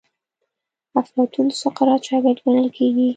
[1.01, 3.07] افلاطون د سقراط شاګرد ګڼل کیږي.